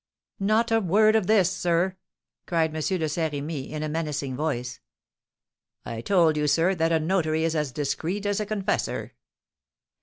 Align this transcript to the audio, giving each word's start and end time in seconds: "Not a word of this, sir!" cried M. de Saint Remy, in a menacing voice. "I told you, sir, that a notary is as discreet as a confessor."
"Not 0.39 0.71
a 0.71 0.79
word 0.79 1.15
of 1.15 1.27
this, 1.27 1.51
sir!" 1.51 1.95
cried 2.47 2.75
M. 2.75 2.81
de 2.81 3.07
Saint 3.07 3.33
Remy, 3.33 3.71
in 3.71 3.83
a 3.83 3.87
menacing 3.87 4.35
voice. 4.35 4.79
"I 5.85 6.01
told 6.01 6.37
you, 6.37 6.47
sir, 6.47 6.73
that 6.73 6.91
a 6.91 6.99
notary 6.99 7.43
is 7.43 7.55
as 7.55 7.71
discreet 7.71 8.25
as 8.25 8.39
a 8.39 8.47
confessor." 8.47 9.13